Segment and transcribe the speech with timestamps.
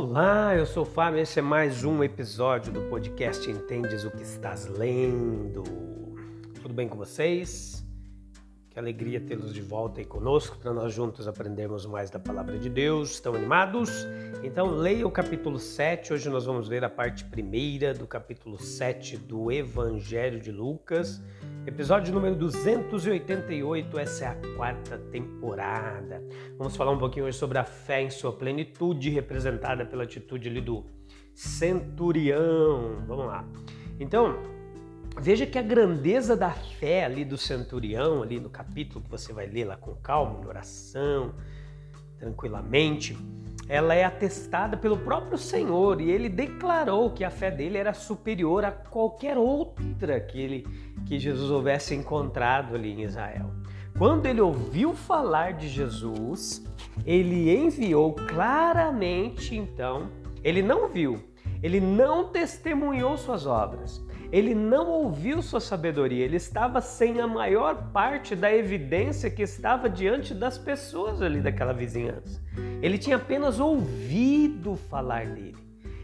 [0.00, 4.22] Olá, eu sou o Fábio, esse é mais um episódio do podcast Entendes o que
[4.22, 5.64] estás lendo.
[6.62, 7.77] Tudo bem com vocês?
[8.78, 13.10] Alegria tê-los de volta aí conosco para nós juntos aprendermos mais da palavra de Deus.
[13.10, 14.06] Estão animados?
[14.42, 16.12] Então leia o capítulo 7.
[16.12, 21.20] Hoje nós vamos ler a parte primeira do capítulo 7 do Evangelho de Lucas.
[21.66, 26.22] Episódio número 288, essa é a quarta temporada.
[26.56, 30.60] Vamos falar um pouquinho hoje sobre a fé em sua plenitude, representada pela atitude ali
[30.60, 30.86] do
[31.34, 33.04] centurião.
[33.08, 33.44] Vamos lá.
[33.98, 34.57] Então,
[35.16, 39.46] veja que a grandeza da fé ali do centurião, ali no capítulo que você vai
[39.46, 41.34] ler lá com calma, em oração,
[42.18, 43.16] tranquilamente,
[43.68, 48.64] ela é atestada pelo próprio Senhor e ele declarou que a fé dele era superior
[48.64, 50.66] a qualquer outra que ele
[51.06, 53.50] que Jesus houvesse encontrado ali em Israel.
[53.96, 56.64] Quando ele ouviu falar de Jesus,
[57.04, 60.08] ele enviou claramente então,
[60.42, 61.20] ele não viu,
[61.62, 64.00] ele não testemunhou suas obras,
[64.30, 69.88] ele não ouviu sua sabedoria, ele estava sem a maior parte da evidência que estava
[69.88, 72.42] diante das pessoas ali daquela vizinhança.
[72.82, 75.56] Ele tinha apenas ouvido falar dele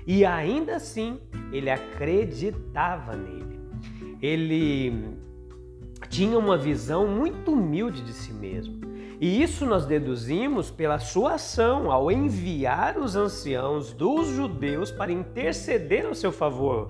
[0.06, 1.20] e ainda assim
[1.52, 3.60] ele acreditava nele.
[4.22, 5.18] Ele
[6.08, 8.80] tinha uma visão muito humilde de si mesmo.
[9.20, 16.06] E isso nós deduzimos pela sua ação ao enviar os anciãos dos judeus para interceder
[16.06, 16.88] ao seu favor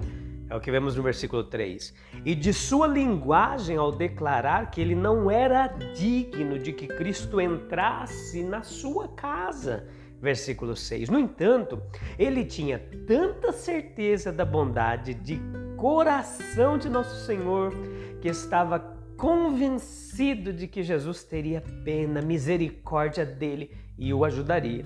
[0.54, 1.92] é o que vemos no versículo 3.
[2.24, 8.44] E de sua linguagem ao declarar que ele não era digno de que Cristo entrasse
[8.44, 9.88] na sua casa.
[10.20, 11.08] Versículo 6.
[11.08, 11.82] No entanto,
[12.16, 15.40] ele tinha tanta certeza da bondade de
[15.76, 17.74] coração de nosso Senhor
[18.22, 18.78] que estava
[19.16, 24.84] convencido de que Jesus teria pena, misericórdia dele e o ajudaria,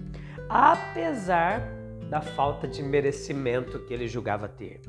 [0.48, 1.60] apesar
[2.08, 4.80] da falta de merecimento que ele julgava ter.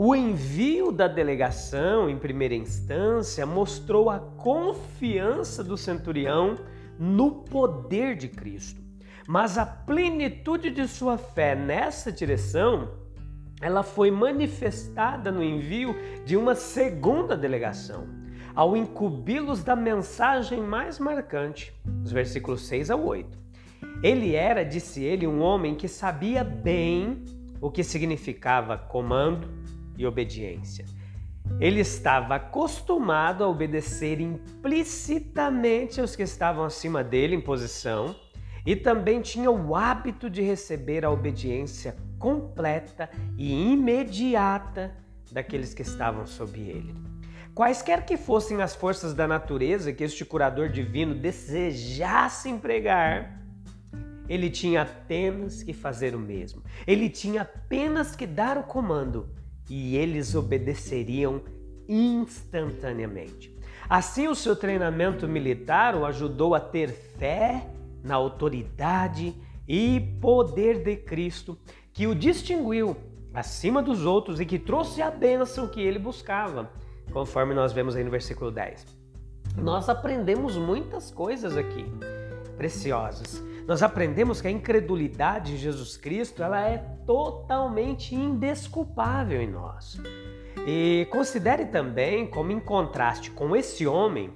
[0.00, 6.54] O envio da delegação, em primeira instância, mostrou a confiança do centurião
[6.96, 8.80] no poder de Cristo.
[9.26, 12.92] Mas a plenitude de sua fé nessa direção,
[13.60, 18.06] ela foi manifestada no envio de uma segunda delegação,
[18.54, 23.36] ao incumbi-los da mensagem mais marcante, os versículos 6 a 8.
[24.00, 27.24] Ele era, disse ele, um homem que sabia bem
[27.60, 29.58] o que significava comando,
[29.98, 30.84] e obediência.
[31.60, 38.14] Ele estava acostumado a obedecer implicitamente aos que estavam acima dele em posição
[38.64, 44.94] e também tinha o hábito de receber a obediência completa e imediata
[45.32, 46.94] daqueles que estavam sob ele.
[47.54, 53.42] Quaisquer que fossem as forças da natureza que este curador divino desejasse empregar,
[54.28, 56.62] ele tinha apenas que fazer o mesmo.
[56.86, 59.28] Ele tinha apenas que dar o comando
[59.68, 61.42] e eles obedeceriam
[61.88, 63.56] instantaneamente.
[63.88, 67.66] Assim, o seu treinamento militar o ajudou a ter fé
[68.02, 69.34] na autoridade
[69.66, 71.58] e poder de Cristo,
[71.92, 72.96] que o distinguiu
[73.32, 76.70] acima dos outros e que trouxe a bênção que ele buscava,
[77.12, 78.86] conforme nós vemos aí no versículo 10.
[79.56, 81.84] Nós aprendemos muitas coisas aqui,
[82.56, 83.42] preciosas.
[83.68, 90.00] Nós aprendemos que a incredulidade em Jesus Cristo ela é totalmente indesculpável em nós.
[90.66, 94.32] E considere também como, em contraste com esse homem,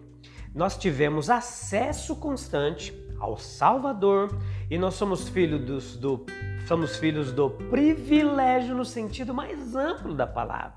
[0.55, 4.39] nós tivemos acesso constante ao Salvador
[4.71, 6.27] e nós somos filhos do,
[6.69, 10.77] somos filhos do privilégio no sentido mais amplo da palavra.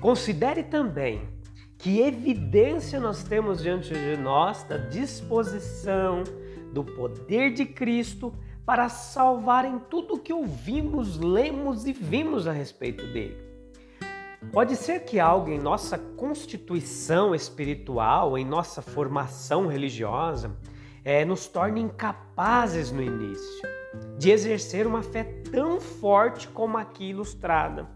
[0.00, 1.28] Considere também
[1.78, 6.24] que evidência nós temos diante de nós da disposição,
[6.78, 8.32] do poder de Cristo
[8.64, 13.36] para salvar em tudo o que ouvimos, lemos e vimos a respeito dele.
[14.52, 20.56] Pode ser que algo em nossa constituição espiritual, em nossa formação religiosa,
[21.04, 23.68] é, nos torne incapazes no início
[24.16, 27.88] de exercer uma fé tão forte como aqui ilustrada.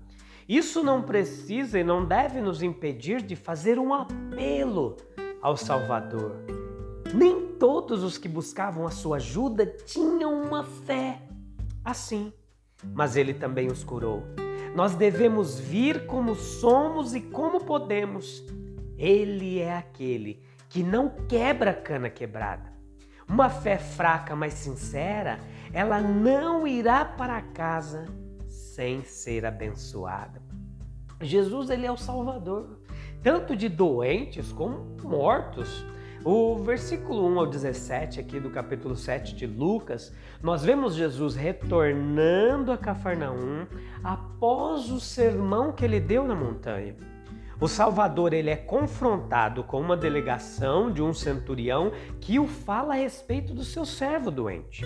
[0.49, 4.97] Isso não precisa e não deve nos impedir de fazer um apelo
[5.41, 6.62] ao Salvador.
[7.15, 11.21] Nem todos os que buscavam a sua ajuda tinham uma fé
[11.85, 12.33] assim,
[12.95, 14.23] mas ele também os curou.
[14.75, 18.43] Nós devemos vir como somos e como podemos.
[18.97, 22.73] Ele é aquele que não quebra cana quebrada.
[23.29, 25.39] Uma fé fraca, mas sincera,
[25.73, 28.07] ela não irá para casa
[28.49, 30.41] sem ser abençoada.
[31.21, 32.81] Jesus ele é o Salvador,
[33.23, 35.85] tanto de doentes como mortos.
[36.25, 42.71] O versículo 1 ao 17 aqui do capítulo 7 de Lucas, nós vemos Jesus retornando
[42.71, 43.67] a Cafarnaum
[44.05, 46.95] após o sermão que ele deu na montanha.
[47.61, 51.91] O Salvador ele é confrontado com uma delegação de um centurião
[52.21, 54.85] que o fala a respeito do seu servo doente.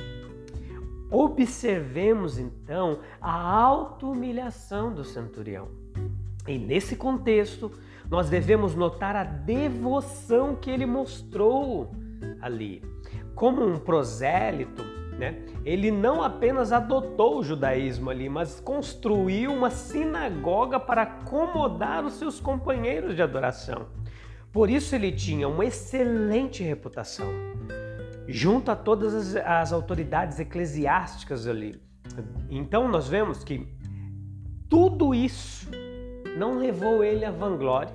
[1.10, 5.68] Observemos então a auto-humilhação do centurião.
[6.46, 7.72] E nesse contexto,
[8.08, 11.93] nós devemos notar a devoção que ele mostrou
[12.40, 12.82] ali.
[13.34, 14.82] Como um prosélito,
[15.19, 15.44] né?
[15.64, 22.40] ele não apenas adotou o judaísmo ali, mas construiu uma sinagoga para acomodar os seus
[22.40, 23.87] companheiros de adoração.
[24.52, 27.28] Por isso ele tinha uma excelente reputação,
[28.26, 31.81] junto a todas as, as autoridades eclesiásticas ali.
[32.49, 33.69] Então nós vemos que
[34.69, 35.69] tudo isso
[36.36, 37.92] não levou ele à vanglória,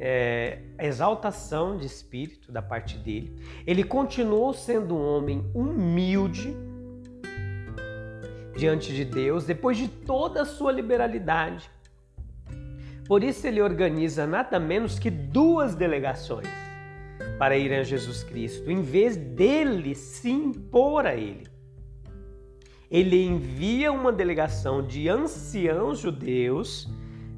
[0.00, 3.34] é, exaltação de espírito da parte dele.
[3.66, 6.56] Ele continuou sendo um homem humilde
[8.56, 11.70] diante de Deus, depois de toda a sua liberalidade.
[13.06, 16.48] Por isso ele organiza nada menos que duas delegações
[17.38, 21.46] para irem a Jesus Cristo, em vez dele se impor a ele.
[22.90, 26.88] Ele envia uma delegação de anciãos judeus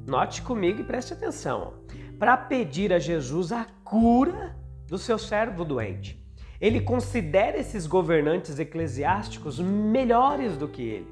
[0.05, 1.73] Note comigo e preste atenção.
[2.17, 4.55] Para pedir a Jesus a cura
[4.87, 6.21] do seu servo doente.
[6.59, 11.07] Ele considera esses governantes eclesiásticos melhores do que ele.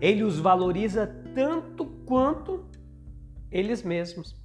[0.00, 2.64] Ele os valoriza tanto quanto
[3.50, 4.36] eles mesmos.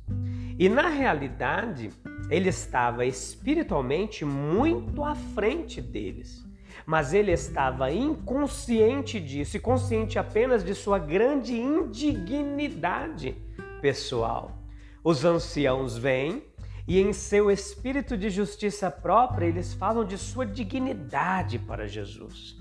[0.58, 1.90] E na realidade,
[2.30, 6.44] ele estava espiritualmente muito à frente deles.
[6.86, 13.36] Mas ele estava inconsciente disso e consciente apenas de sua grande indignidade
[13.82, 14.52] pessoal.
[15.04, 16.44] Os anciãos vêm
[16.88, 22.58] e, em seu espírito de justiça própria, eles falam de sua dignidade para Jesus.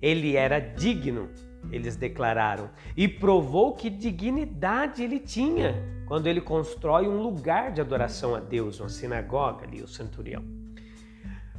[0.00, 1.28] Ele era digno,
[1.70, 5.74] eles declararam, e provou que dignidade ele tinha
[6.06, 10.57] quando ele constrói um lugar de adoração a Deus, uma sinagoga ali, o centurião.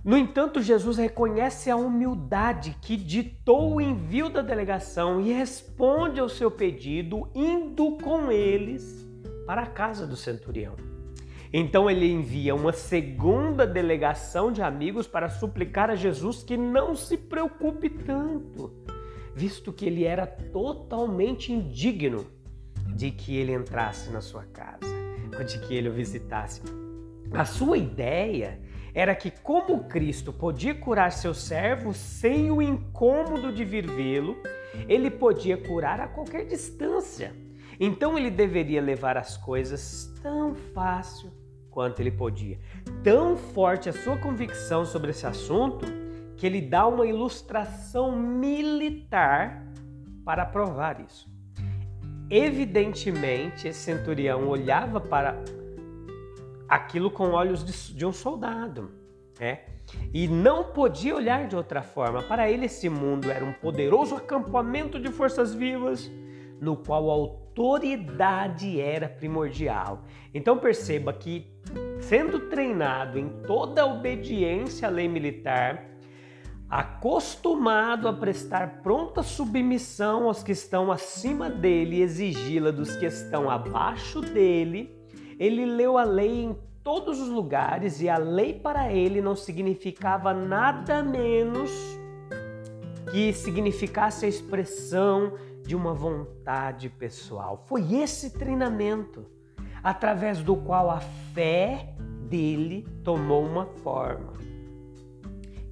[0.04, 6.30] No entanto, Jesus reconhece a humildade que ditou o envio da delegação e responde ao
[6.30, 9.06] seu pedido, indo com eles
[9.46, 10.76] para a casa do centurião.
[11.52, 17.18] Então ele envia uma segunda delegação de amigos para suplicar a Jesus que não se
[17.18, 18.72] preocupe tanto,
[19.36, 22.26] visto que ele era totalmente indigno
[22.96, 24.86] de que ele entrasse na sua casa,
[25.38, 26.62] ou de que ele o visitasse.
[27.34, 28.60] A sua ideia
[28.94, 34.36] era que, como Cristo podia curar seu servo sem o incômodo de vir vê-lo,
[34.88, 37.34] ele podia curar a qualquer distância.
[37.80, 41.32] Então ele deveria levar as coisas tão fácil
[41.70, 42.60] quanto ele podia.
[43.04, 45.86] Tão forte a sua convicção sobre esse assunto
[46.36, 49.66] que ele dá uma ilustração militar
[50.26, 51.30] para provar isso.
[52.30, 55.44] Evidentemente, esse centurião olhava para
[56.70, 58.92] aquilo com olhos de, de um soldado,
[59.40, 59.62] né?
[60.14, 62.22] E não podia olhar de outra forma.
[62.22, 66.10] Para ele, esse mundo era um poderoso acampamento de forças vivas,
[66.62, 70.04] no qual a autoridade era primordial.
[70.32, 71.48] Então perceba que,
[72.00, 75.90] sendo treinado em toda a obediência à lei militar,
[76.70, 83.50] acostumado a prestar pronta submissão aos que estão acima dele e exigi-la dos que estão
[83.50, 84.99] abaixo dele,
[85.40, 90.34] ele leu a lei em todos os lugares e a lei para ele não significava
[90.34, 91.72] nada menos
[93.10, 97.64] que significasse a expressão de uma vontade pessoal.
[97.68, 99.26] Foi esse treinamento
[99.82, 101.96] através do qual a fé
[102.28, 104.34] dele tomou uma forma.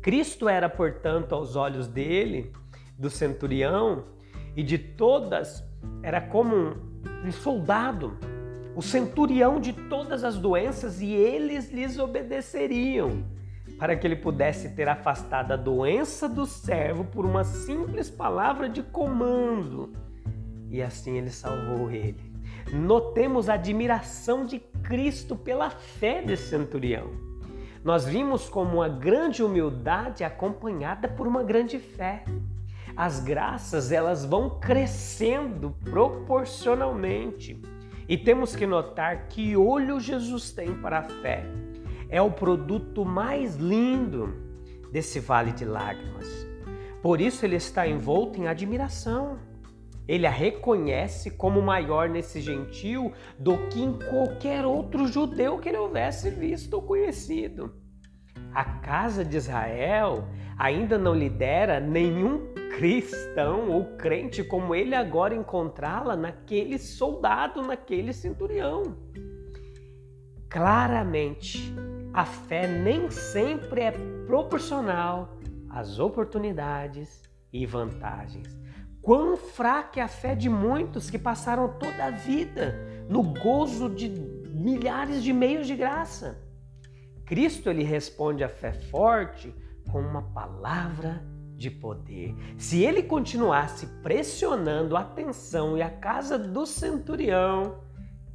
[0.01, 2.53] Cristo era, portanto, aos olhos dele,
[2.97, 4.05] do centurião
[4.55, 5.63] e de todas,
[6.01, 6.77] era como
[7.25, 8.17] um soldado
[8.77, 13.24] o centurião de todas as doenças e eles lhes obedeceriam,
[13.79, 18.84] para que ele pudesse ter afastado a doença do servo por uma simples palavra de
[18.84, 19.93] comando.
[20.69, 22.22] E assim ele salvou ele.
[22.72, 27.10] notemos a admiração de Cristo pela fé desse centurião.
[27.84, 32.24] Nós vimos como uma grande humildade acompanhada por uma grande fé.
[32.96, 37.60] As graças, elas vão crescendo proporcionalmente.
[38.08, 41.44] E temos que notar que olho Jesus tem para a fé.
[42.10, 44.34] É o produto mais lindo
[44.92, 46.26] desse vale de lágrimas.
[47.02, 49.38] Por isso ele está envolto em admiração.
[50.08, 55.78] Ele a reconhece como maior nesse gentil do que em qualquer outro judeu que ele
[55.78, 57.87] houvesse visto ou conhecido.
[58.54, 60.27] A casa de Israel
[60.58, 68.96] ainda não lidera nenhum cristão ou crente como ele agora encontrá-la naquele soldado, naquele centurião.
[70.50, 71.74] Claramente,
[72.13, 73.92] a fé nem sempre é
[74.25, 75.38] proporcional
[75.70, 78.58] às oportunidades e vantagens.
[79.01, 82.75] Quão fraca é a fé de muitos que passaram toda a vida
[83.10, 86.47] no gozo de milhares de meios de graça.
[87.27, 89.53] Cristo ele responde à fé forte
[89.91, 91.22] com uma palavra
[91.55, 92.34] de poder.
[92.57, 97.79] Se ele continuasse pressionando a atenção e a casa do centurião,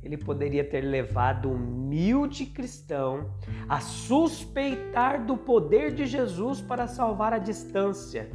[0.03, 3.33] ele poderia ter levado o humilde cristão
[3.69, 8.31] a suspeitar do poder de Jesus para salvar a distância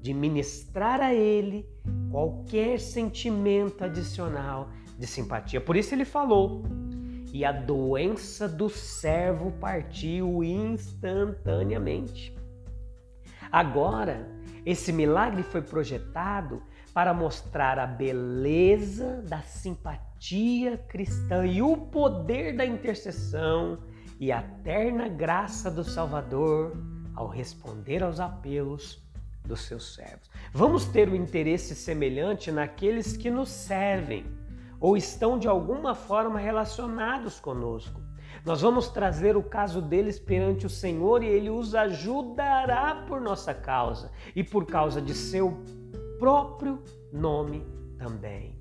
[0.00, 1.68] de ministrar a ele
[2.10, 5.60] qualquer sentimento adicional de simpatia.
[5.60, 6.62] Por isso ele falou:
[7.32, 12.36] e a doença do servo partiu instantaneamente.
[13.50, 14.28] Agora,
[14.64, 22.66] esse milagre foi projetado para mostrar a beleza da simpatia cristã e o poder da
[22.66, 23.78] intercessão
[24.18, 26.76] e a terna graça do Salvador
[27.14, 29.02] ao responder aos apelos
[29.44, 30.28] dos seus servos.
[30.52, 34.26] Vamos ter um interesse semelhante naqueles que nos servem
[34.80, 38.00] ou estão de alguma forma relacionados conosco.
[38.44, 43.52] Nós vamos trazer o caso deles perante o Senhor e Ele os ajudará por nossa
[43.52, 45.58] causa e por causa de seu
[46.18, 46.82] próprio
[47.12, 47.66] nome
[47.98, 48.56] também.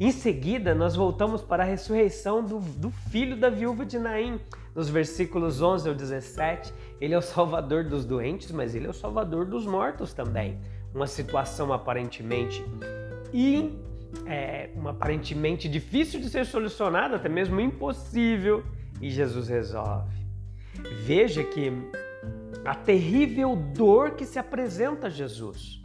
[0.00, 4.40] Em seguida, nós voltamos para a ressurreição do, do filho da viúva de Naim,
[4.72, 6.72] nos versículos 11 ao 17.
[7.00, 10.60] Ele é o salvador dos doentes, mas ele é o salvador dos mortos também.
[10.94, 12.64] Uma situação aparentemente
[13.32, 13.76] e
[14.26, 18.64] é, uma aparentemente difícil de ser solucionada, até mesmo impossível,
[19.00, 20.16] e Jesus resolve.
[21.04, 21.72] Veja que
[22.64, 25.80] a terrível dor que se apresenta a Jesus,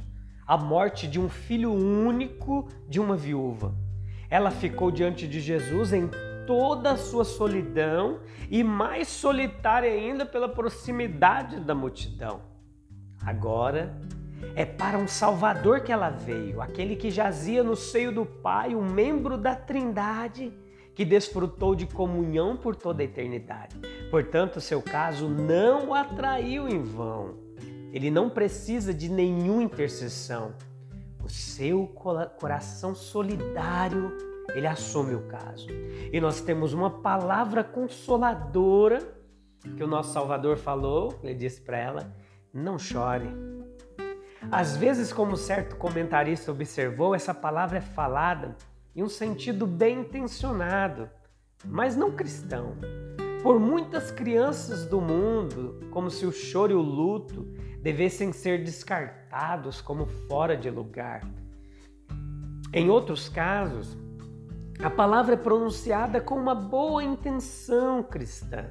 [0.45, 3.73] a morte de um filho único de uma viúva
[4.33, 6.09] ela ficou diante de Jesus em
[6.47, 12.41] toda a sua solidão e mais solitária ainda pela proximidade da multidão.
[13.23, 13.95] Agora
[14.55, 18.83] é para um Salvador que ela veio, aquele que jazia no seio do Pai, um
[18.83, 20.53] membro da Trindade
[20.95, 23.75] que desfrutou de comunhão por toda a eternidade.
[24.11, 27.35] Portanto, seu caso não o atraiu em vão.
[27.91, 30.53] Ele não precisa de nenhuma intercessão
[31.23, 31.87] o seu
[32.37, 34.11] coração solidário,
[34.53, 35.67] ele assume o caso.
[36.11, 38.99] E nós temos uma palavra consoladora
[39.77, 42.13] que o nosso Salvador falou, ele disse para ela:
[42.53, 43.29] não chore.
[44.51, 48.55] Às vezes, como certo comentarista observou, essa palavra é falada
[48.95, 51.09] em um sentido bem intencionado,
[51.65, 52.75] mas não cristão.
[53.41, 57.43] Por muitas crianças do mundo, como se o choro e o luto
[57.81, 61.21] devessem ser descartados como fora de lugar.
[62.71, 63.97] Em outros casos,
[64.81, 68.65] a palavra é pronunciada com uma boa intenção cristã,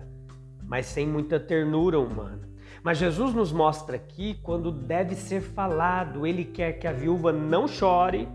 [0.65, 2.52] mas sem muita ternura humana.
[2.83, 7.69] Mas Jesus nos mostra aqui quando deve ser falado, ele quer que a viúva não
[7.69, 8.29] chore,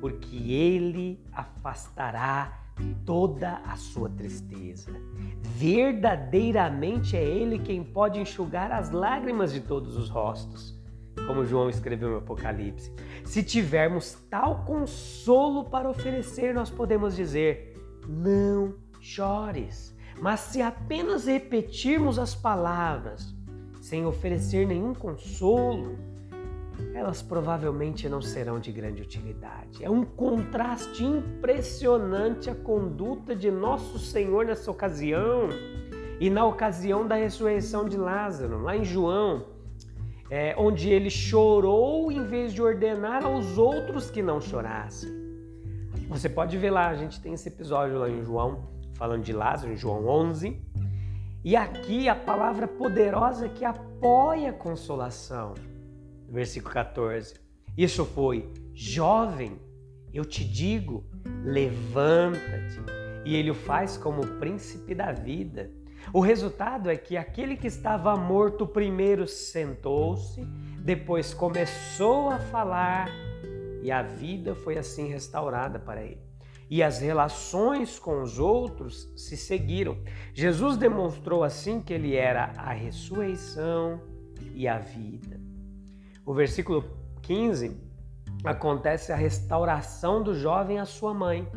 [0.00, 2.58] porque ele afastará
[3.04, 4.92] toda a sua tristeza.
[5.40, 10.78] Verdadeiramente é Ele quem pode enxugar as lágrimas de todos os rostos,
[11.26, 12.92] como João escreveu no Apocalipse.
[13.24, 17.74] Se tivermos tal consolo para oferecer, nós podemos dizer:
[18.06, 19.96] Não chores.
[20.20, 23.37] Mas se apenas repetirmos as palavras,
[23.88, 25.96] sem oferecer nenhum consolo,
[26.94, 29.82] elas provavelmente não serão de grande utilidade.
[29.82, 35.48] É um contraste impressionante a conduta de nosso Senhor nessa ocasião
[36.20, 39.46] e na ocasião da ressurreição de Lázaro, lá em João,
[40.30, 45.10] é, onde ele chorou em vez de ordenar aos outros que não chorassem.
[46.10, 49.72] Você pode ver lá, a gente tem esse episódio lá em João, falando de Lázaro,
[49.72, 50.60] em João 11.
[51.44, 55.54] E aqui a palavra poderosa que apoia a consolação
[56.28, 57.34] versículo 14.
[57.76, 59.58] Isso foi jovem
[60.12, 61.04] Eu te digo,
[61.44, 62.80] levanta-te.
[63.24, 65.70] E ele o faz como príncipe da vida.
[66.12, 70.42] O resultado é que aquele que estava morto primeiro sentou-se,
[70.82, 73.10] depois começou a falar
[73.82, 76.27] e a vida foi assim restaurada para ele.
[76.70, 79.98] E as relações com os outros se seguiram.
[80.34, 84.00] Jesus demonstrou assim que ele era a ressurreição
[84.54, 85.40] e a vida.
[86.26, 86.84] O versículo
[87.22, 87.74] 15
[88.44, 91.48] acontece a restauração do jovem à sua mãe.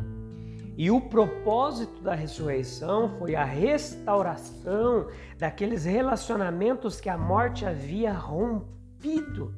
[0.76, 9.54] E o propósito da ressurreição foi a restauração daqueles relacionamentos que a morte havia rompido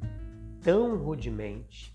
[0.61, 1.94] tão rudemente.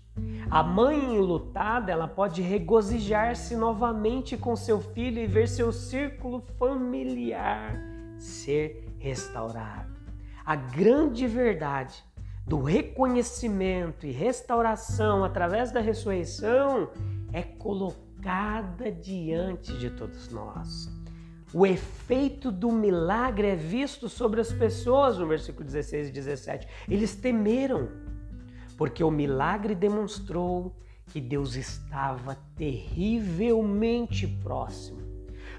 [0.50, 7.80] A mãe enlutada, ela pode regozijar-se novamente com seu filho e ver seu círculo familiar
[8.18, 9.98] ser restaurado.
[10.44, 12.04] A grande verdade
[12.46, 16.90] do reconhecimento e restauração através da ressurreição
[17.32, 20.90] é colocada diante de todos nós.
[21.52, 26.68] O efeito do milagre é visto sobre as pessoas no versículo 16 e 17.
[26.88, 27.88] Eles temeram,
[28.80, 30.74] porque o milagre demonstrou
[31.12, 35.02] que Deus estava terrivelmente próximo.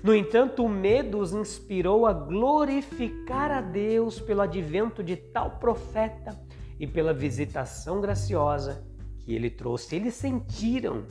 [0.01, 6.35] No entanto, o medo os inspirou a glorificar a Deus pelo advento de tal profeta
[6.79, 8.83] e pela visitação graciosa
[9.19, 9.97] que ele trouxe.
[9.97, 11.03] Eles sentiram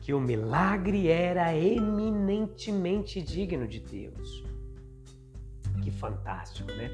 [0.00, 4.44] que o milagre era eminentemente digno de Deus.
[5.82, 6.88] Que fantástico, né?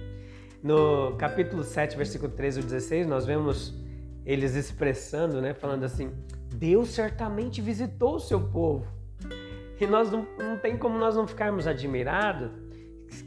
[0.63, 3.84] No capítulo 7, versículo 13 e 16, nós vemos
[4.25, 6.13] eles expressando, né, falando assim:
[6.55, 8.87] Deus certamente visitou o seu povo.
[9.81, 12.51] E nós não, não tem como nós não ficarmos admirados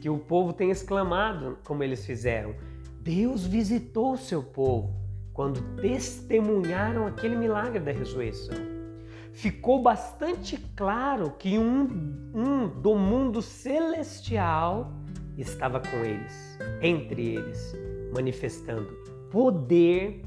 [0.00, 2.54] que o povo tenha exclamado como eles fizeram.
[3.00, 4.94] Deus visitou o seu povo
[5.32, 8.56] quando testemunharam aquele milagre da ressurreição.
[9.32, 14.92] Ficou bastante claro que um, um do mundo celestial
[15.36, 17.72] estava com eles, entre eles,
[18.12, 18.88] manifestando
[19.30, 20.22] poder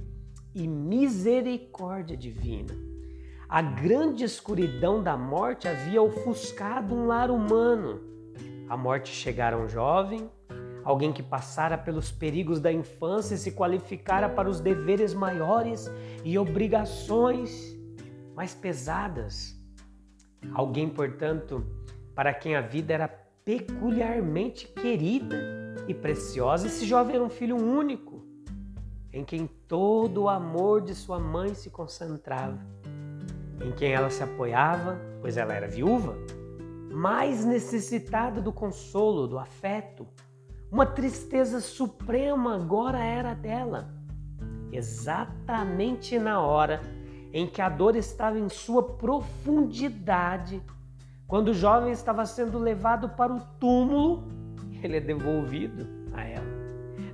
[0.53, 2.73] e misericórdia divina.
[3.47, 7.99] A grande escuridão da morte havia ofuscado um lar humano.
[8.69, 10.29] A morte chegara um jovem,
[10.83, 15.91] alguém que passara pelos perigos da infância e se qualificara para os deveres maiores
[16.23, 17.77] e obrigações
[18.35, 19.59] mais pesadas.
[20.53, 21.65] Alguém, portanto,
[22.15, 23.07] para quem a vida era
[23.43, 25.35] peculiarmente querida
[25.87, 26.67] e preciosa.
[26.67, 28.25] Esse jovem era um filho único,
[29.13, 32.59] em quem todo o amor de sua mãe se concentrava,
[33.61, 36.15] em quem ela se apoiava, pois ela era viúva,
[36.91, 40.07] mais necessitada do consolo, do afeto,
[40.71, 43.93] uma tristeza suprema agora era dela,
[44.71, 46.81] exatamente na hora
[47.33, 50.61] em que a dor estava em sua profundidade.
[51.27, 54.23] Quando o jovem estava sendo levado para o túmulo,
[54.83, 56.00] ele é devolvido.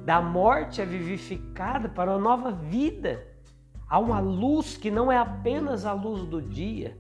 [0.08, 3.28] Da morte é vivificada para uma nova vida.
[3.90, 6.98] Há uma luz que não é apenas a luz do dia,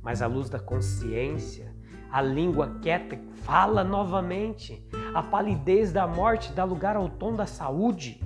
[0.00, 1.74] mas a luz da consciência.
[2.12, 4.86] A língua quieta fala novamente.
[5.12, 8.22] A palidez da morte dá lugar ao tom da saúde.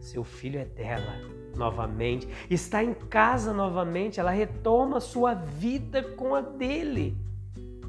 [0.00, 1.12] Seu filho é dela
[1.54, 7.14] novamente, está em casa novamente, ela retoma sua vida com a dele.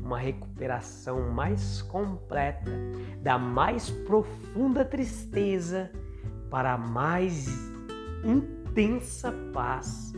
[0.07, 2.71] Uma recuperação mais completa
[3.21, 5.91] da mais profunda tristeza
[6.49, 7.45] para a mais
[8.23, 10.13] intensa paz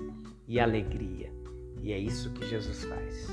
[0.47, 1.33] e alegria.
[1.81, 3.27] E é isso que Jesus faz.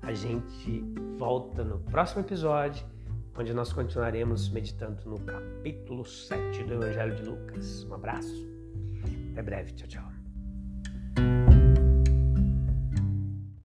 [0.00, 0.82] A gente
[1.18, 2.86] volta no próximo episódio
[3.36, 7.84] onde nós continuaremos meditando no capítulo 7 do Evangelho de Lucas.
[7.84, 8.48] Um abraço,
[9.32, 10.17] até breve, tchau, tchau.